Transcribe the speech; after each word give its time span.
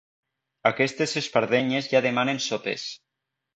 Aquestes 0.69 1.13
espardenyes 1.21 1.91
ja 1.93 2.03
demanen 2.09 2.43
sopes. 2.49 2.91